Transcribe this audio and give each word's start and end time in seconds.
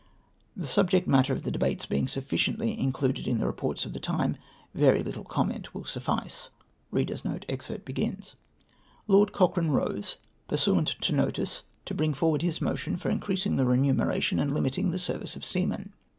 The 0.57 0.65
subject 0.65 1.07
matter 1.07 1.31
of 1.31 1.43
the 1.43 1.51
debates 1.51 1.85
being 1.85 2.07
sufficiently 2.07 2.75
included 2.75 3.27
in 3.27 3.37
the 3.37 3.45
reports 3.45 3.85
of 3.85 3.93
the 3.93 3.99
time, 3.99 4.35
very 4.73 5.03
little 5.03 5.23
comment 5.23 5.75
will 5.75 5.85
suffice." 5.85 6.49
LoitD 6.91 7.21
CocHRAJS'E 9.07 9.69
rose, 9.69 10.17
pursuant 10.47 10.87
to 10.87 11.13
notice, 11.13 11.63
to 11.85 11.93
bring 11.93 12.15
for 12.15 12.29
ward 12.29 12.41
his 12.41 12.59
motion 12.61 12.95
for 12.95 13.11
increasing 13.11 13.57
the 13.57 13.67
remuneration 13.67 14.39
and 14.39 14.49
limitinor 14.53 14.91
the 14.91 14.97
service 14.97 15.35
of 15.35 15.45
seamen. 15.45 15.93